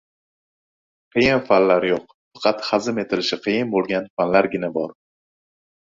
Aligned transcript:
Qiyin 1.15 1.41
fanlar 1.49 1.85
yo‘q, 1.89 2.15
faqat 2.39 2.65
hazm 2.71 3.03
etilishi 3.05 3.41
qiyin 3.47 3.71
bo‘lgan 3.77 4.09
fanlargina 4.17 4.75
bor. 4.79 4.93